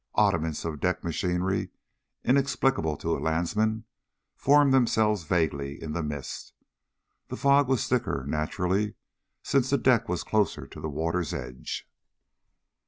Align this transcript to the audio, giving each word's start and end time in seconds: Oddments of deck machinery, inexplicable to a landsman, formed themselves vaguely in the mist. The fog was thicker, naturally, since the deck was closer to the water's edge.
Oddments 0.15 0.65
of 0.65 0.79
deck 0.79 1.03
machinery, 1.03 1.69
inexplicable 2.23 2.97
to 2.97 3.15
a 3.15 3.19
landsman, 3.21 3.83
formed 4.35 4.73
themselves 4.73 5.25
vaguely 5.25 5.79
in 5.79 5.93
the 5.93 6.01
mist. 6.01 6.53
The 7.27 7.37
fog 7.37 7.67
was 7.67 7.87
thicker, 7.87 8.25
naturally, 8.27 8.95
since 9.43 9.69
the 9.69 9.77
deck 9.77 10.09
was 10.09 10.23
closer 10.23 10.65
to 10.65 10.81
the 10.81 10.89
water's 10.89 11.35
edge. 11.35 11.87